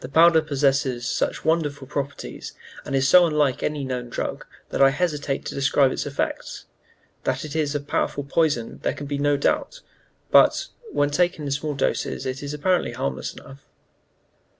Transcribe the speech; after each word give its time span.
The 0.00 0.08
powder 0.08 0.42
possesses 0.42 1.06
such 1.08 1.44
wonderful 1.44 1.86
properties, 1.86 2.52
and 2.84 2.96
is 2.96 3.08
so 3.08 3.26
unlike 3.28 3.62
any 3.62 3.84
known 3.84 4.08
drug, 4.08 4.44
that 4.70 4.82
I 4.82 4.90
hesitate 4.90 5.44
to 5.44 5.54
describe 5.54 5.92
its 5.92 6.04
effects. 6.04 6.64
That 7.22 7.44
it 7.44 7.54
is 7.54 7.72
a 7.72 7.78
powerful 7.80 8.24
poison 8.24 8.80
there 8.82 8.92
can 8.92 9.06
be 9.06 9.18
no 9.18 9.36
doubt, 9.36 9.80
but 10.32 10.66
when 10.90 11.10
taken 11.10 11.44
in 11.44 11.52
small 11.52 11.74
doses 11.76 12.26
it 12.26 12.42
is 12.42 12.52
apparently 12.52 12.90
harmless 12.94 13.34
enough." 13.34 13.64